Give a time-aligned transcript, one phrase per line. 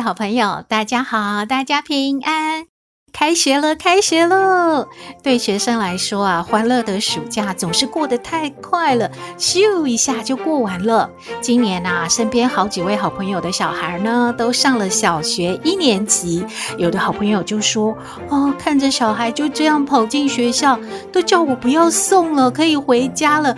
[0.00, 2.66] 好朋友，大家好，大家平安。
[3.10, 4.86] 开学了，开学了！
[5.22, 11.10] 对学生来说啊，欢乐的暑假总是过得太快了，咻一下就过完了。
[11.40, 16.46] 今年啊，身边好几位好朋友的小孩呢，都上了小学一年级。
[16.76, 17.96] 有的好朋友就说
[18.28, 20.78] ：“哦，看着小孩就这样跑进学校，
[21.10, 23.56] 都叫我不要送了，可以回家了。”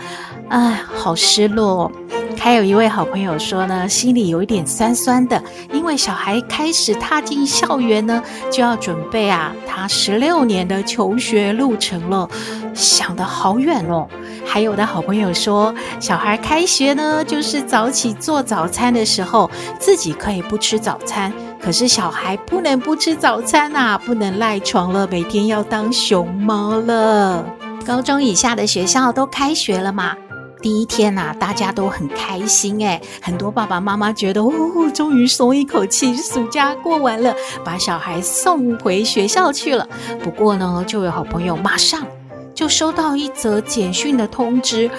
[0.51, 1.89] 哎，好失落。
[2.37, 8.21] 还有一位好朋友说呢，心里有一点酸酸的，因为小孩开始踏进校园呢，
[8.51, 12.29] 就要准备啊，他十六年的求学路程了，
[12.73, 14.05] 想得好远哦。
[14.45, 21.31] 还有的好朋友说，小孩开学呢，就是早起做早餐的时候，自己可以不吃早餐，
[21.63, 27.45] 可是小孩不能不吃早餐啊，不能赖床了，每天要当熊猫了。
[27.85, 30.13] 高中以下的学校都开学了嘛？
[30.61, 34.51] 第一天呐、大家都很开心哎，很多爸爸妈妈觉得哦，
[34.93, 37.33] 终于松一口气，暑假过完了，
[37.65, 39.87] 把小孩送回学校去了。
[40.23, 42.05] 不过呢，就有好朋友马上
[42.53, 44.89] 就收到一则简讯的通知，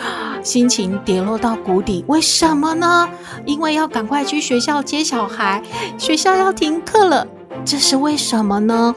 [0.43, 2.05] 心情跌落到谷底。
[2.09, 3.09] 为什么呢？
[3.47, 5.63] 因为要赶快去学校接小孩，
[5.97, 7.27] 学校要停课了。
[7.65, 8.95] 这是为什么呢？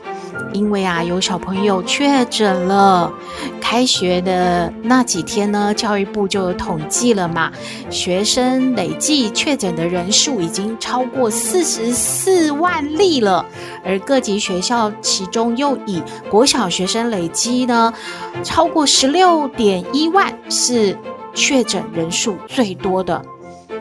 [0.53, 3.11] 因为啊，有小朋友确诊了。
[3.59, 7.52] 开学的那几天呢，教育部就有统计了嘛，
[7.89, 13.44] 学生累计确诊的人数已经超过四十四万例了。
[13.83, 17.92] 而各级学校其中又以国小学生累计呢，
[18.43, 20.98] 超过十六点一万，是
[21.33, 23.20] 确诊人数最多的。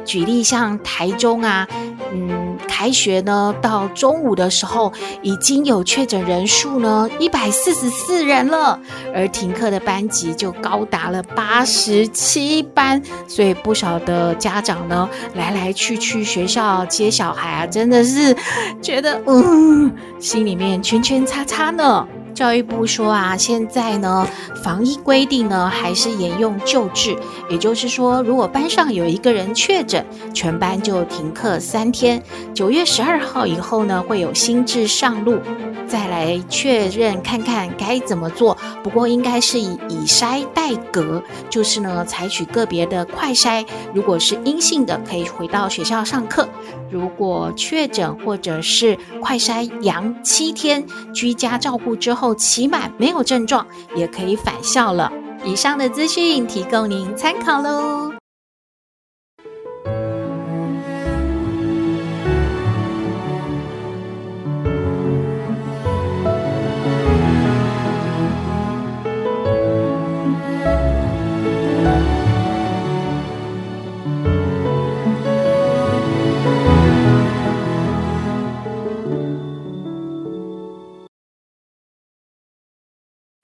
[0.05, 1.67] 举例像台中啊，
[2.13, 4.93] 嗯，开学呢到中午的时候，
[5.23, 8.79] 已经有确诊人数呢一百四十四人了，
[9.15, 18.37] 而停课的班级就高达了八十七班，所以不少的家长呢来来去去学校接小孩啊，真的是
[18.83, 22.07] 觉得嗯，心里面圈圈叉叉呢。
[22.34, 24.27] 教育部说啊，现在呢，
[24.62, 27.17] 防疫规定呢还是沿用旧制，
[27.49, 32.21] 也就是说，如果班上有一个人确诊，全班就停课三天。
[32.53, 35.39] 九月十二号以后呢，会有新制上路，
[35.87, 38.56] 再来确认看看该怎么做。
[38.83, 46.44] 不过应该是以以筛代隔，就是呢，采取个别的快筛，如果是阴性的，可以回到学校上课；
[46.91, 50.84] 如果确诊或者是快筛阳七天，
[51.15, 52.24] 居家照顾之后。
[52.25, 55.12] 后期满没有症状，也可以返校了。
[55.45, 58.14] 以上的资讯提供您参考喽。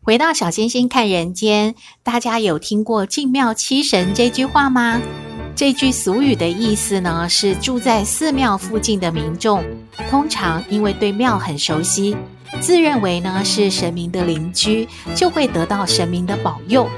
[0.03, 4.99] 回到小星星看人间，大家有听过“进庙七神”这句话吗？
[5.55, 9.63] 这句俗语的意思呢，是住在寺庙附近的民众，
[10.09, 12.17] 通常因为对庙很熟悉，
[12.63, 16.89] 自认为呢是神明的邻居，就会得到神明的保佑。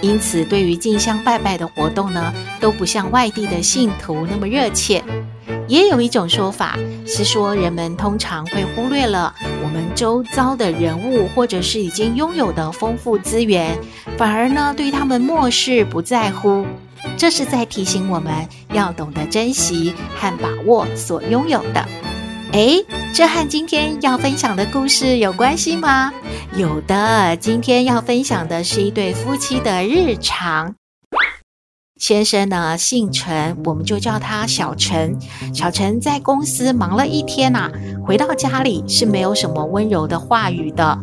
[0.00, 5.02] 因此，对于进香拜拜的活动呢，都不像外地的信徒那么热切。
[5.66, 13.78] 也有一种说法是说，人们通常会忽略了我们周遭的人物，或者是已经拥有的丰富资源，
[14.16, 16.66] 反而呢对他们漠视不在乎。
[17.16, 18.32] 这是在提醒我们
[18.72, 21.86] 要懂得珍惜和把握所拥有的。
[22.52, 26.12] 诶，这和今天要分享的故事有关系吗？
[26.56, 30.74] 有的，今天要分享的是一对夫妻的日常。
[32.06, 35.16] 先生呢，姓陈，我们就叫他小陈。
[35.54, 37.72] 小陈在公司忙了一天呐、啊，
[38.04, 40.98] 回到家里是没有什么温柔的话语的，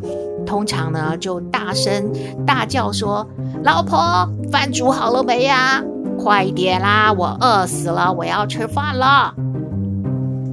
[0.46, 2.08] 通常呢就大声
[2.46, 3.28] 大叫说
[3.66, 5.84] ：“老婆，饭煮好了没呀？
[6.20, 9.34] 快点啦，我饿死了，我要吃饭了。”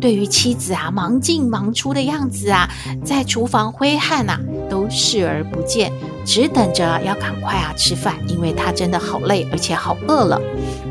[0.00, 2.66] 对于妻子啊忙进忙出的样子啊，
[3.04, 4.40] 在厨房挥汗呐、啊，
[4.70, 5.92] 都视而不见，
[6.28, 10.38] 只等着要赶快啊吃饭，因为他真的好累，而且好饿了。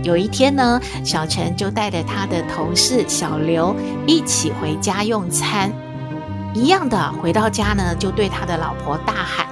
[0.04, 3.75] 有一天呢，小陈就带着他的同事小刘
[4.07, 5.72] 一起回家用餐，
[6.56, 9.48] 一样的回到家呢，就对他的老婆大喊：“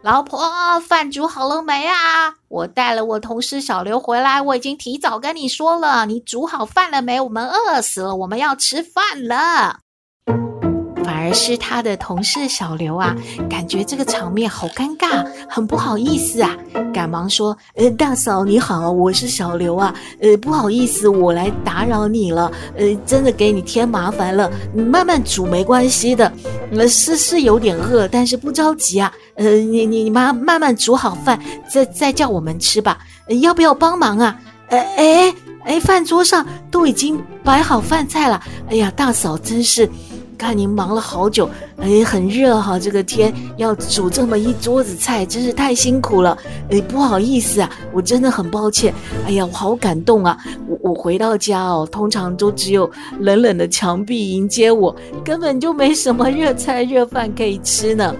[0.00, 2.36] 老婆，饭煮好了没啊？
[2.46, 7.20] 我带了我同事小刘回来，我已经提早跟你说了，你煮好饭了没？
[7.20, 9.80] 我们饿死了，我们要吃饭了。”
[11.08, 13.16] 反而是他的同事小刘啊，
[13.48, 16.54] 感觉这个场面好尴尬，很不好意思啊，
[16.92, 26.30] 赶忙说：“呃，大嫂你好，我是小刘啊，呃，不好意思，我来打扰你了，呃，真的给你添麻烦了，你慢慢煮没关系的，
[26.72, 31.40] 呃，是是有点饿，但是不着急啊，呃，你你你慢慢慢煮好饭，
[31.72, 32.98] 再再叫我们吃吧，
[33.40, 34.38] 要不要帮忙啊？
[34.68, 35.34] 呃，哎
[35.64, 39.88] 哎，饭桌上都已经摆好饭菜了，哎呀，大嫂真是。”
[40.38, 46.38] 看您忙了好久，哎，很热哈，这个天要煮这么一桌子菜，真是太辛苦了。
[46.70, 48.94] 哎，不好意思啊，我真的很抱歉。
[49.26, 50.38] 哎呀，我好感动啊！
[50.68, 52.88] 我我回到家哦，通常都只有
[53.18, 54.94] 冷冷的墙壁迎接我，
[55.24, 58.14] 根本就没什么热菜热饭可以吃呢。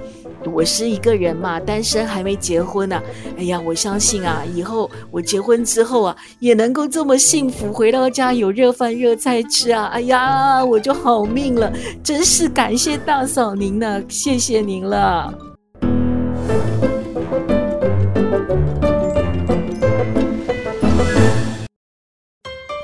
[0.48, 3.00] 我是一个人嘛，单身还没结婚呢、
[3.36, 9.86] 哎呀，我相信啊，以后我结婚之后啊，也能够这么幸福，回到家有热饭热菜吃啊。
[9.86, 11.72] 哎呀，我就好命了，
[12.02, 15.32] 真是感谢大嫂您呢，谢谢您了。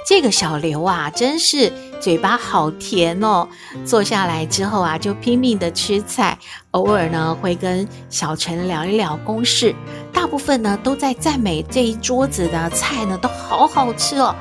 [0.06, 3.48] 这个小刘啊，真是嘴巴好甜哦！
[3.86, 6.38] 坐下来之后啊，就拼命的吃菜，
[6.72, 9.74] 偶尔呢会跟小陈聊一聊公事，
[10.12, 14.34] 大部分呢都在赞美这一桌子的菜呢都好好吃哦，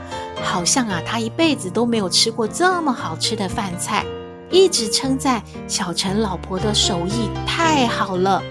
[0.44, 4.06] 好像啊他一辈子都没有吃过这么好吃的饭菜，
[4.51, 8.44] 一直称赞小陈老婆的手艺太好了，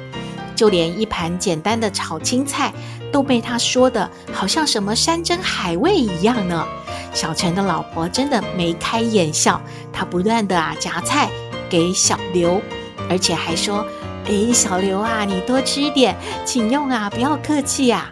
[0.56, 2.72] 就连一盘简单的炒青菜
[3.12, 6.66] 都被他说的好像什么山珍海味一样呢。
[7.12, 9.60] 小陈的老婆真的眉开眼笑，
[9.92, 11.30] 她不断的啊夹菜
[11.68, 12.60] 给小刘，
[13.08, 13.84] 而且还说
[14.26, 18.10] ：“哎，小刘啊，你多吃一点，请用啊，不要客气呀。”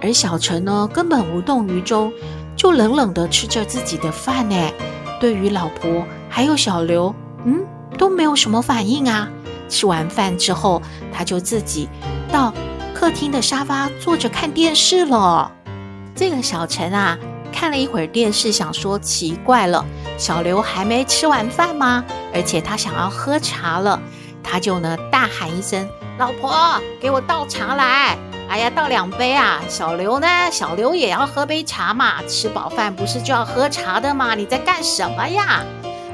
[0.00, 2.12] 而小陈呢，根本无动于衷，
[2.56, 4.56] 就冷冷的吃着自己的饭呢。
[5.20, 7.14] 对于老婆还有小刘，
[7.44, 7.64] 嗯，
[7.98, 9.28] 都没有什么反应啊。
[9.68, 10.80] 吃完饭之后，
[11.12, 11.88] 他就自己
[12.32, 12.54] 到
[12.94, 15.50] 客厅的沙发坐着看电视了。
[16.14, 17.18] 这个小陈啊。
[17.58, 19.84] 看了一会儿电视，想说奇怪了，
[20.16, 22.04] 小刘还没吃完饭吗？
[22.32, 24.00] 而且他想要喝茶了，
[24.44, 25.84] 他就呢大喊一声
[26.20, 28.16] ：“老婆，给我倒茶来！”
[28.48, 29.60] 哎呀，倒两杯啊！
[29.68, 30.28] 小刘呢？
[30.52, 32.22] 小刘也要喝杯茶嘛。
[32.28, 34.36] 吃饱饭不是就要喝茶的吗？
[34.36, 35.64] 你在干什么呀？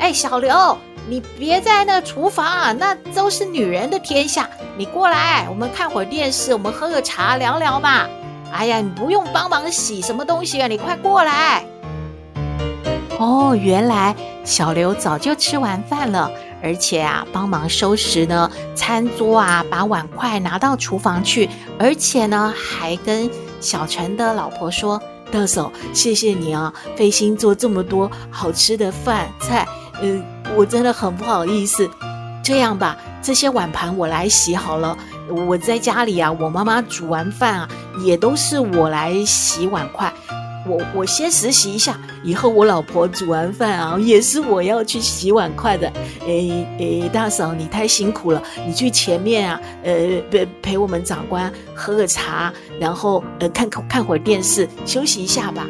[0.01, 4.49] 哎，小刘，你别在那厨房啊，那都是女人的天下。
[4.79, 8.09] 你过来，我们看会儿电视，我们喝个茶，聊聊吧。
[8.55, 11.65] 哎呀，你不用帮忙洗什么东西啊，你快过来！
[13.19, 14.15] 哦，原来
[14.45, 16.31] 小刘早就吃完饭了，
[16.63, 23.29] 而且啊，帮忙收拾呢餐桌啊，把碗筷拿到厨房去，而且呢，还跟
[23.61, 25.03] 小陈的老婆说
[25.33, 29.67] ：“大嫂，谢谢你啊，费心做这么多好吃的饭菜，
[30.01, 30.25] 嗯，
[30.57, 31.91] 我真的很不好意思。
[32.41, 34.97] 这样吧，这些碗盘我来洗好了。”
[35.29, 37.69] 我在家里啊，我妈妈煮完饭啊，
[38.03, 40.13] 也都是我来洗碗筷。
[40.67, 45.93] 我我先实习一下，以后我老婆煮完饭啊，也是我要去洗碗筷的。
[46.27, 52.51] 诶诶，大嫂你太辛苦了，你去前面啊，呃，陪陪我们长官喝个茶，
[52.81, 55.67] 然后呃看看看会儿电视，休息一下吧。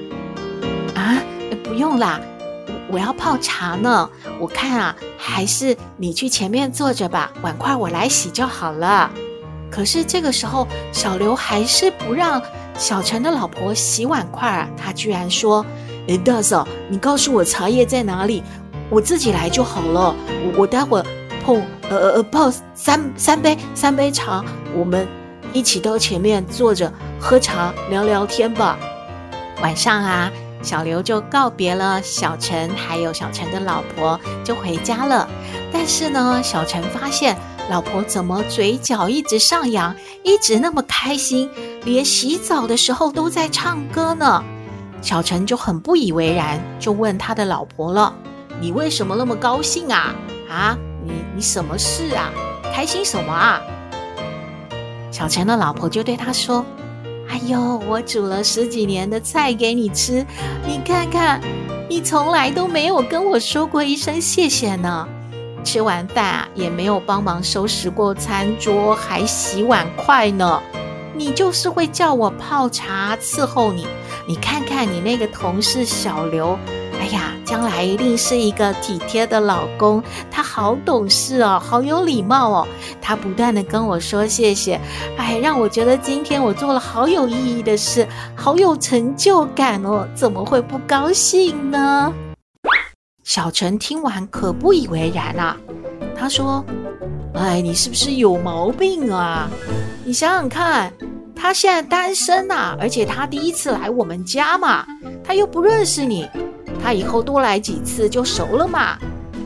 [0.95, 1.21] 啊，
[1.65, 2.21] 不用啦，
[2.89, 4.09] 我要泡茶呢。
[4.39, 9.11] 我看啊，还是你去前面坐着吧，碗筷我来洗就好了。
[9.75, 12.41] 可是这个时候，小刘还是不让
[12.79, 14.69] 小陈的老婆洗碗筷啊！
[14.77, 15.67] 他居然说
[16.07, 18.41] ：“哎，大嫂，你告诉我茶叶在哪里，
[18.89, 20.15] 我自己来就好了。
[20.45, 21.05] 我我待会儿
[21.45, 24.45] 碰呃呃泡三三杯三杯茶，
[24.77, 25.09] 我们
[25.53, 28.79] 一起到前面坐着喝茶聊聊天吧。”
[29.61, 30.31] 晚上啊，
[30.63, 35.29] 小刘就告别了小陈，还有小陈的老婆，就回家了。
[35.73, 37.37] 但是呢，小陈发现。
[37.71, 41.49] 老婆怎么嘴角一直上扬，一直那么开心，
[41.85, 44.45] 连洗澡的时候都在唱歌呢？
[45.01, 48.15] 小陈就很不以为然，就问他的老婆了
[48.61, 50.15] ：“你为什么那么高兴啊？
[50.49, 52.31] 啊，你你什么事啊？
[52.75, 53.61] 开心什么啊？”
[55.11, 56.65] 小陈的老婆就对他说
[57.29, 60.25] ：“哎呦，我煮了十几年的菜给你吃，
[60.67, 61.41] 你看看，
[61.89, 65.09] 你从来都没有跟我说过一声谢谢呢。”
[65.65, 70.63] 吃完饭啊，也没有帮忙收拾过餐桌，还洗碗筷呢。
[71.17, 73.87] 你就是会叫我泡茶伺候你。
[74.27, 76.59] 你看看你那个同事小刘，
[76.99, 80.03] 哎呀，将来一定是一个体贴的老公。
[80.29, 82.67] 他好懂事哦，好有礼貌哦。
[83.01, 84.81] 他不断的跟我说谢谢，
[85.17, 90.09] 哎，让我觉得今天我做了好有意义的事，好有成就感哦。
[90.17, 92.13] 怎么会不高兴呢？
[93.25, 95.57] 小陈听完可不以为然啊，
[96.17, 96.65] 他说。
[97.33, 99.51] 哎，你是不是有毛病啊？
[100.05, 100.93] 你想想看，
[101.35, 104.87] 他现在单身呐，而且他第一次来我们家嘛，
[105.25, 106.29] 他又不认识你，
[106.81, 108.97] 他以后多来几次就熟了嘛。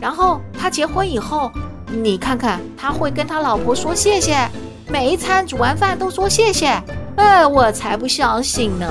[0.02, 1.50] 然后他结婚以后，
[1.87, 4.37] 你看看他会跟他老婆说谢谢，
[4.88, 6.66] 每一餐煮完饭都说谢谢。
[7.16, 8.87] 哎，我才不相信呢。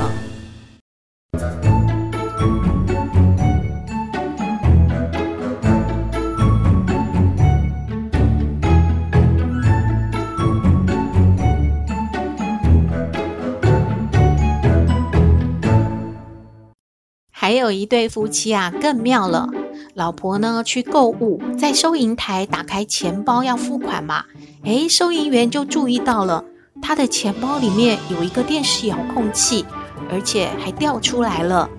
[17.48, 19.48] 还有一对夫妻啊，更妙了。
[19.94, 24.25] 老婆呢去购物，在收银台打开钱包要付款嘛，
[24.66, 26.44] 诶，收银员就注意到了
[26.82, 29.66] 他的钱包里面有一个电视遥控器，
[30.12, 31.70] 而且还掉出来了。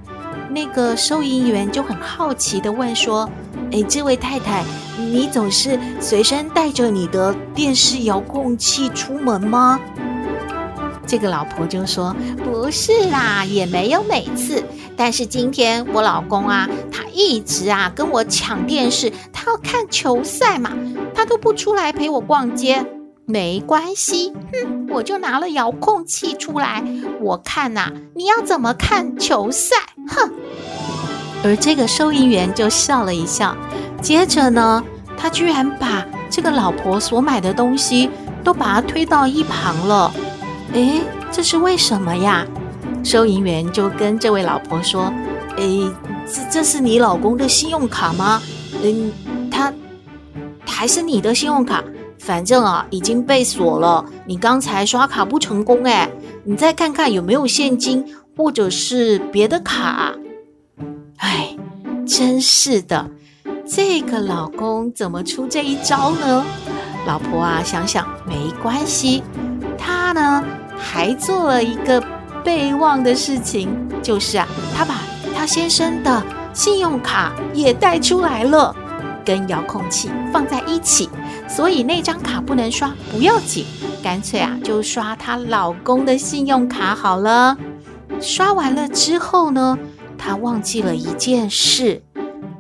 [0.49, 3.29] 那个收银员就很好奇地问说
[3.71, 4.65] ：“诶，这位太太，
[4.97, 9.79] 你总是随身带着你的电视遥控器出门吗？”
[11.07, 14.65] 这个老婆就说：“不是啦，也没有每次。
[14.99, 20.73] 但是今天我老公啊，他一直啊跟我抢电视，他要看球赛嘛，
[21.15, 22.85] 他都不出来陪我逛街。
[23.25, 26.83] 没关系，哼，我就拿了遥控器出来，
[27.21, 29.77] 我看呐，你要怎么看球赛？
[30.09, 30.33] 哼。”
[31.45, 33.57] 而这个收银员就笑了一笑，
[34.03, 34.83] 接着呢，
[35.17, 38.11] 他居然把这个老婆所买的东西
[38.43, 40.13] 都把它推到一旁了。
[40.73, 42.45] 诶，这是为什么呀？
[43.09, 45.11] 收银员就跟这位老婆说
[45.57, 45.91] ：“诶，
[46.27, 48.43] 这这是你老公的信用卡吗？
[48.83, 49.11] 嗯，
[49.51, 49.73] 他
[50.67, 51.83] 还是你的信用卡，
[52.19, 54.05] 反正啊已经被锁了。
[54.27, 56.07] 你刚才刷卡不成功，诶，
[56.45, 58.05] 你再看看有没有现金
[58.37, 60.15] 或者是别的卡。”
[61.17, 61.57] 哎，
[62.07, 63.09] 真是的，
[63.67, 66.45] 这个老公怎么出这一招呢？
[67.07, 69.23] 老婆啊，想想没关系。
[69.79, 70.45] 他呢，
[70.77, 72.03] 还做了一个
[72.49, 73.69] 备忘的事情，
[74.03, 75.03] 就是啊，他把
[75.37, 76.25] 他先生的
[76.55, 78.75] 信用卡也带出来了，
[79.23, 81.11] 跟遥控器放在一起，
[81.47, 83.67] 所以那张卡不能刷，不要紧，
[84.03, 87.55] 干脆啊，就刷她老公的信用卡好了。
[88.19, 89.79] 刷完了之后呢，
[90.17, 92.03] 她忘记了一件事，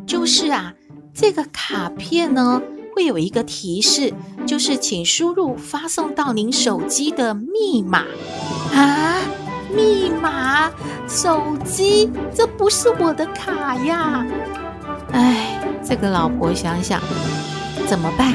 [0.06, 0.74] 就是啊，
[1.14, 2.60] 这个卡片呢。
[2.94, 4.12] 会有一个提示，
[4.44, 8.02] 就是请输入发送到您手机的密码
[8.74, 9.20] 啊！
[9.78, 10.68] 密码，
[11.06, 14.26] 手机，这不是我的卡呀！
[15.12, 17.00] 哎，这个老婆想想
[17.86, 18.34] 怎么办？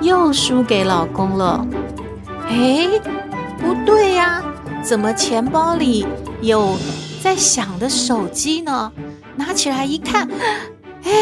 [0.00, 1.66] 又输给老公了。
[2.46, 2.88] 哎，
[3.58, 4.40] 不对呀，
[4.80, 6.06] 怎么钱包里
[6.40, 6.76] 有
[7.20, 8.92] 在响的手机呢？
[9.34, 10.28] 拿起来一看，
[11.02, 11.12] 哎。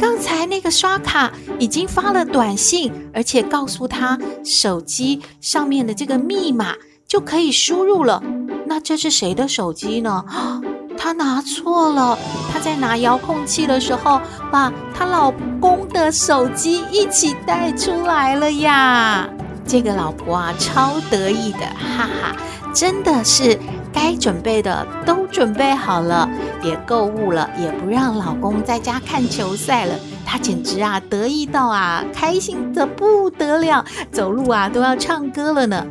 [0.00, 6.72] 刚才那个刷卡已经发了短信，而且告诉他手机上面的这个密码
[7.08, 8.22] 就可以输入了。
[8.66, 10.22] 那这是谁的手机呢？
[11.00, 12.18] 他拿错了，
[12.52, 19.26] 他在拿遥控器的时候，把她老公的手机一起带出来了呀！
[19.66, 22.36] 这个老婆啊，超得意的，哈哈，
[22.74, 23.58] 真的是。
[23.90, 26.28] 该准备的都准备好了，
[26.62, 29.94] 也购物了，也不让老公在家看球赛了。
[30.30, 33.82] 她简直啊，得意到啊，开心得不得了，
[34.12, 35.86] 走路啊都要唱歌了呢。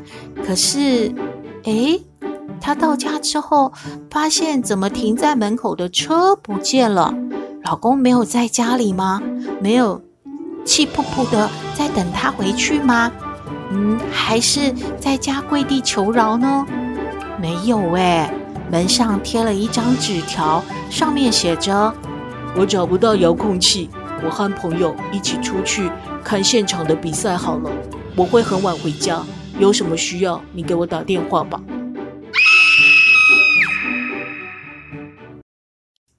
[0.46, 1.12] 可是，
[1.64, 2.00] 诶，
[2.62, 3.74] 她到家之后，
[4.12, 7.12] 发现怎么停在门口的车不见了？
[7.64, 9.20] 老公没有在家里吗？
[9.60, 10.00] 没有
[10.64, 13.12] 气扑扑的在等她回去吗？
[13.72, 16.64] 嗯，还是在家跪地求饶呢？
[17.42, 18.32] 没有哎，
[18.72, 21.92] 门上贴了一张纸条，上面写着
[22.56, 23.90] ：“我找不到遥控器，
[24.24, 25.90] 我和朋友一起出去
[26.24, 27.72] 看现场的比赛好了，
[28.16, 29.22] 我会很晚回家，
[29.60, 31.62] 有什么需要你给我打电话吧。”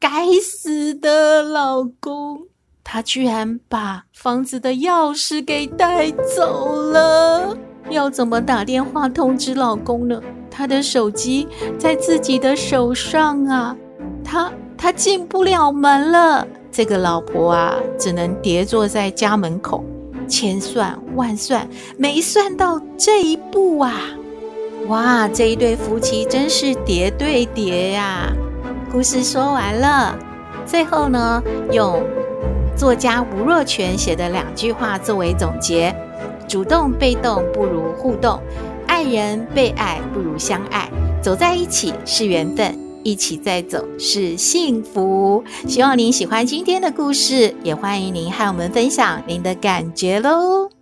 [0.00, 0.08] 该
[0.42, 2.48] 死的老公，
[2.84, 7.56] 他居然把房子的钥匙给带走了，
[7.90, 10.20] 要怎么打电话通知老公呢？
[10.50, 11.46] 他的手机
[11.78, 13.76] 在自己的手上啊，
[14.24, 16.46] 他他进不了门了。
[16.78, 19.84] 这个老婆啊，只能跌坐在家门口，
[20.28, 24.00] 千算万算没算到这一步啊。
[24.86, 28.32] 哇，这一对夫妻真是叠对叠呀！
[28.92, 30.16] 故事说完了，
[30.64, 31.42] 最后呢，
[31.72, 32.00] 用
[32.76, 35.92] 作家吴若泉写的两句话作为总结：
[36.46, 38.40] 主动被动不如互动，
[38.86, 40.88] 爱人被爱不如相爱，
[41.20, 42.87] 走在一起是缘分。
[43.08, 45.42] 一起再走是幸福。
[45.66, 50.77] 希望您喜欢今天的故事，也欢迎您和我们分享您的感觉喽。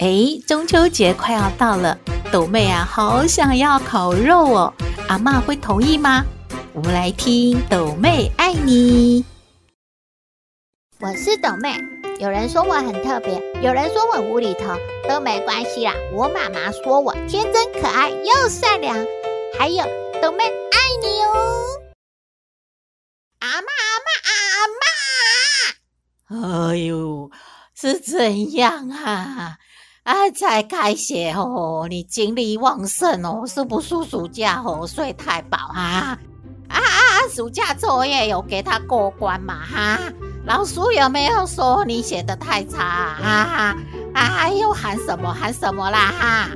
[0.00, 0.08] 哎，
[0.48, 1.98] 中秋节快要到了，
[2.32, 4.72] 豆妹啊，好想要烤肉哦！
[5.08, 6.24] 阿嬷会同意吗？
[6.72, 9.22] 我们来听豆妹爱你。
[11.00, 11.78] 我是豆妹，
[12.18, 14.74] 有人说我很特别，有人说我无厘头，
[15.06, 15.92] 都没关系啦。
[16.14, 18.96] 我妈妈说我天真可爱又善良，
[19.58, 19.84] 还有
[20.22, 21.66] 豆妹爱你哦！
[23.40, 24.08] 阿嬷阿嬷
[26.30, 26.70] 阿嬷！
[26.70, 27.30] 哎呦，
[27.74, 29.58] 是怎样啊？
[30.10, 36.18] 啊，才开学哦，你精力旺盛哦，是不是暑假哦睡太饱啊？
[36.66, 39.60] 啊啊，暑假作业有给他过关吗？
[39.64, 40.00] 哈，
[40.44, 43.76] 老师有没有说你写的太差啊？
[44.12, 46.12] 啊，还有喊什么喊什么啦？
[46.18, 46.50] 哈，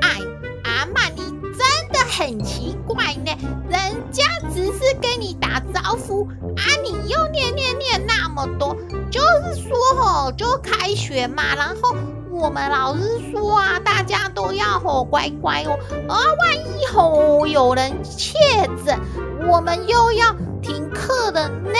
[0.00, 0.18] 哎，
[0.64, 1.22] 阿嬷，你
[1.52, 3.30] 真的很奇怪呢，
[3.70, 8.76] 人家只是跟你打招呼啊，你又念念念那么多，
[9.08, 11.94] 就是说哦，就开学嘛，然后。
[12.42, 18.36] 我们老师说啊，大家都要吼乖乖哦，啊，万一吼有人确
[18.84, 18.98] 诊，
[19.46, 21.78] 我们又要停课的呢。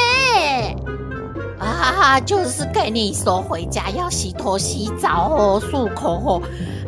[1.58, 6.42] 啊，就是跟你说回家要洗头洗澡哦，漱口哦。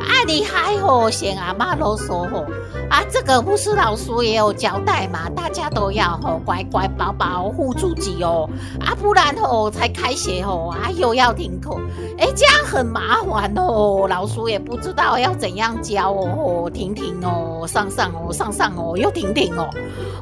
[0.04, 2.44] 啊，你还好，嫌阿妈啰嗦吼。
[2.90, 5.28] 啊，这个不是老师也有交代嘛？
[5.30, 8.48] 大家都要吼乖乖宝宝护自己哦。
[8.80, 11.76] 啊，不然吼才开学吼，啊又要停课，
[12.18, 14.06] 哎，这样很麻烦哦。
[14.08, 19.68] 老师也不知道要怎样教哦，停停哦，上上哦，上上哦，又停停哦。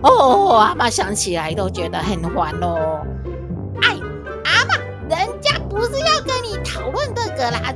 [0.02, 3.00] 哦，阿妈想起来都觉得很烦哦。
[3.82, 3.96] 哎，
[4.44, 4.76] 阿妈，
[5.08, 7.74] 人家不是要跟你讨论这个啦。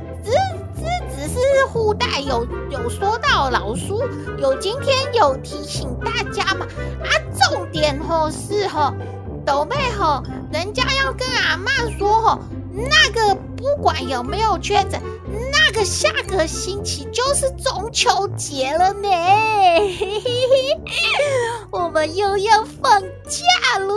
[1.57, 4.03] 是附带有有说到老叔
[4.37, 6.67] 有今天有提醒大家嘛
[7.03, 7.09] 啊，
[7.49, 8.93] 重点吼是吼，
[9.43, 12.39] 斗妹吼，人家要跟阿妈说吼，
[12.71, 15.01] 那个不管有没有确诊，
[15.51, 20.83] 那个下个星期就是中秋节了呢，嘿嘿嘿，
[21.71, 23.95] 我们又要放假喽。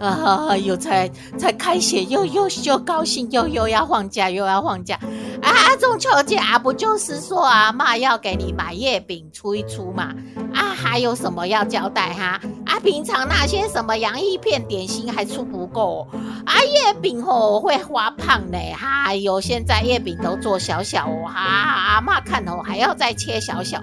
[0.00, 0.56] 啊！
[0.56, 4.98] 又才才开学，又又又高兴，又又要放假，又要放假
[5.42, 5.76] 啊！
[5.80, 10.14] 中秋节啊，不就是说啊，妈要给你买月饼，出一出嘛？
[10.52, 12.40] 啊，还有什么要交代哈？
[12.66, 16.06] 啊，平常那些什么洋芋片、点心还出不够
[16.44, 18.58] 啊，月饼哦会发胖呢。
[18.76, 23.78] 哈有现在月饼都做小小哦，哈，阿妈看哦还要再切小小，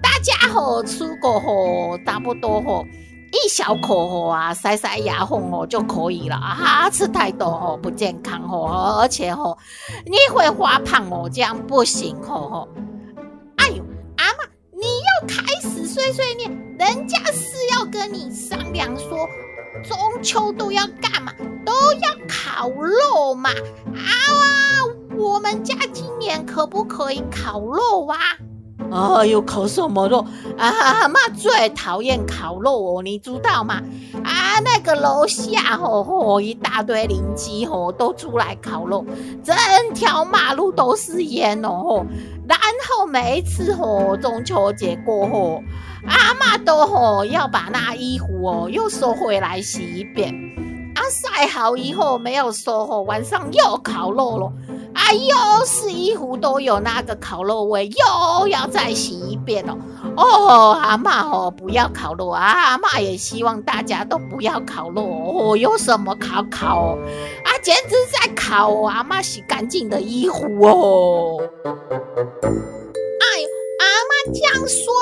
[0.00, 2.84] 大家伙吃过后差不多吼。
[3.32, 6.90] 一小口吼啊，塞塞牙缝哦就可以了啊！
[6.90, 9.56] 吃太多哦不健康哦，而且哦
[10.04, 12.68] 你会发胖哦，这样不行哦吼。
[13.56, 13.82] 哎呦，
[14.16, 19.26] 阿嬷，你要开始碎碎念，人家是要跟你商量说，
[19.82, 21.32] 中秋都要干嘛？
[21.64, 23.50] 都要烤肉嘛！
[23.94, 24.12] 啊，
[25.16, 28.18] 我们家今年可不可以烤肉啊？
[28.92, 30.18] 哎呦，烤什么肉
[30.58, 30.68] 啊？
[30.68, 33.80] 阿嬷最讨厌烤肉哦，你知道吗？
[34.22, 39.04] 啊，那个楼下吼吼一大堆邻居吼都出来烤肉，
[39.42, 39.56] 整
[39.94, 42.06] 条马路都是烟哦吼。
[42.46, 45.62] 然后每一次吼中秋节过后，
[46.06, 50.34] 阿嬷都吼要把那衣服哦又收回来洗一遍。
[50.94, 54.52] 啊，晒好以后没有收获，晚上又烤肉了。
[54.94, 59.76] 啊，又是衣服都有那个烤肉味，又要再洗一遍哦。
[60.16, 62.42] 哦，阿妈哦，不要烤肉啊！
[62.42, 65.56] 阿妈也希望大家都不要烤肉哦。
[65.56, 66.98] 有什么烤烤哦？
[67.42, 68.88] 啊，简直在烤哦！
[68.88, 71.38] 阿妈洗干净的衣服哦。
[71.64, 73.48] 哎呦，
[73.80, 74.92] 阿妈这样说，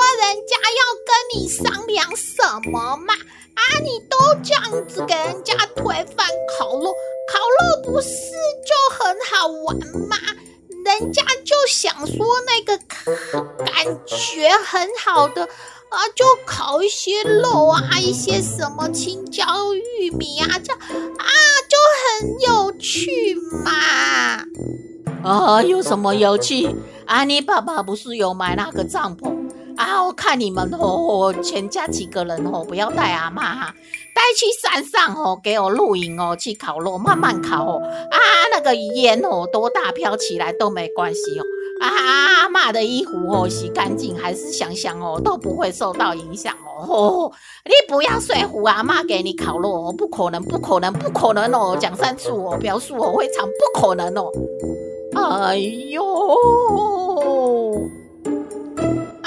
[0.51, 3.13] 家要跟你商量什么嘛？
[3.55, 5.85] 啊，你都这样子给人家推
[6.15, 6.27] 翻
[6.59, 6.93] 烤肉。
[7.31, 8.09] 烤肉不是
[8.65, 10.17] 就很好玩吗？
[10.83, 12.77] 人家就想说那个
[13.63, 21.25] 感觉很好的啊，就烤一些肉啊，一些什么青椒玉米啊，这样啊，
[21.69, 23.71] 就很有趣嘛。
[25.23, 26.75] 啊，有什么有趣？
[27.05, 29.40] 啊，你爸爸不是有买那个帐篷
[29.85, 30.03] 啊？
[30.05, 33.75] 我看你们哦，全家几个人哦，不要带阿妈哈，
[34.13, 37.81] 带去山上哦，给我露营哦，去烤肉，慢慢烤哦。
[38.11, 38.17] 啊，
[38.51, 41.43] 那个烟哦，多大飘起来都没关系哦。
[41.81, 41.87] 啊，
[42.43, 46.85] 阿妈的衣服哦，洗干净还是香香哦，都不会受到影响哦。
[46.87, 47.31] 哦，
[47.65, 54.29] 你不要说服阿妈给你烤肉哦，不可能，不可能，不可能哦，讲三次哦，表示我会唱，不可能哦。
[55.13, 56.03] 哎呦，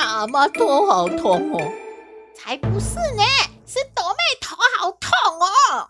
[0.04, 1.72] 阿妈头好痛哦！
[2.36, 3.22] 才不是呢，
[3.66, 5.88] 是朵妹头好痛哦。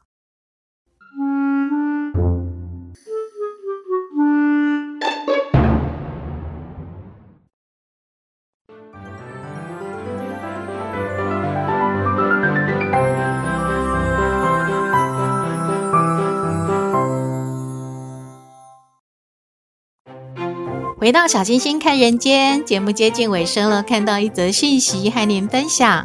[21.05, 26.03] 回到小星星看人间节目接近尾声了，看到一则讯息和您分享：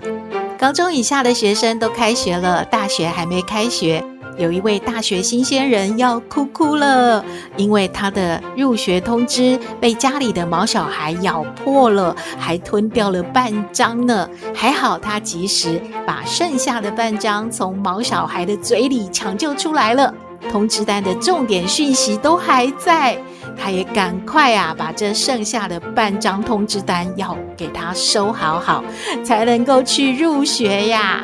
[0.57, 4.03] 高中以下的学生都开学了，大学还没开学。
[4.37, 7.23] 有一位大学新鲜人要哭哭了，
[7.55, 14.29] 因为他的入学通知被家里的毛小孩咬破了，还吞掉了半张呢。
[14.53, 20.13] 还好他及时把剩下的半张从毛小孩的嘴里抢救出来了。
[20.51, 23.17] 通知单的重点讯息都还在，
[23.61, 28.83] 他也赶快啊，把这剩下的半张通知单要给他收好好，
[29.23, 31.23] 才能够去入学呀。